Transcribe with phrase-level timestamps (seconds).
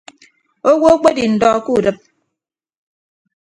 [0.69, 1.97] Owo akpedi ndọ kudịp.